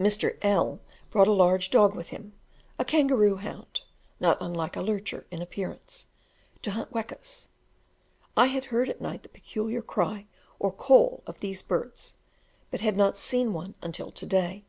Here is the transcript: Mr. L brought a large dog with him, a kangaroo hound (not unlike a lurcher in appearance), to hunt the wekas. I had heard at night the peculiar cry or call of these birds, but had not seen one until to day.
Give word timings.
Mr. 0.00 0.36
L 0.42 0.80
brought 1.12 1.28
a 1.28 1.32
large 1.32 1.70
dog 1.70 1.94
with 1.94 2.08
him, 2.08 2.32
a 2.80 2.84
kangaroo 2.84 3.36
hound 3.36 3.82
(not 4.18 4.36
unlike 4.40 4.74
a 4.74 4.82
lurcher 4.82 5.24
in 5.30 5.40
appearance), 5.40 6.08
to 6.62 6.72
hunt 6.72 6.88
the 6.90 6.94
wekas. 6.96 7.46
I 8.36 8.46
had 8.46 8.64
heard 8.74 8.88
at 8.88 9.00
night 9.00 9.22
the 9.22 9.28
peculiar 9.28 9.80
cry 9.82 10.26
or 10.58 10.72
call 10.72 11.22
of 11.28 11.38
these 11.38 11.62
birds, 11.62 12.16
but 12.72 12.80
had 12.80 12.96
not 12.96 13.16
seen 13.16 13.52
one 13.52 13.76
until 13.80 14.10
to 14.10 14.26
day. 14.26 14.64